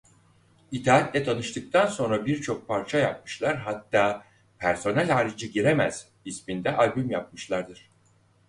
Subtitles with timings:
[0.71, 4.23] İtaatle tanıştıktan sonra birçok parça yapmışlar hatta
[4.59, 7.89] Personel Harici Giremez isminde albüm yapmışlardır.